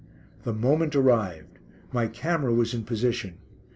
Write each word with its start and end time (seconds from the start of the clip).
The 0.45 0.51
moment 0.51 0.95
arrived. 0.95 1.59
My 1.93 2.07
camera 2.07 2.51
was 2.51 2.73
in 2.73 2.85
position. 2.85 3.37